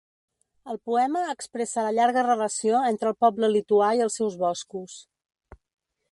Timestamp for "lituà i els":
3.57-4.17